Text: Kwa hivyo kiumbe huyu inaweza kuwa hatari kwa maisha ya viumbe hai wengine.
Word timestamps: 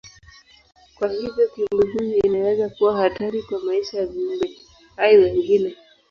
Kwa 0.95 1.07
hivyo 1.11 1.47
kiumbe 1.55 1.91
huyu 1.93 2.17
inaweza 2.25 2.69
kuwa 2.69 2.97
hatari 2.97 3.43
kwa 3.43 3.59
maisha 3.59 3.97
ya 3.97 4.05
viumbe 4.05 4.51
hai 4.95 5.17
wengine. 5.17 5.75